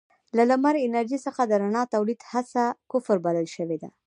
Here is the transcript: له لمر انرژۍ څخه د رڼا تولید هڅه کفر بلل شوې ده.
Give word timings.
له 0.35 0.43
لمر 0.51 0.75
انرژۍ 0.85 1.19
څخه 1.25 1.41
د 1.45 1.51
رڼا 1.61 1.83
تولید 1.93 2.19
هڅه 2.31 2.63
کفر 2.91 3.17
بلل 3.25 3.47
شوې 3.55 3.77
ده. 3.81 3.89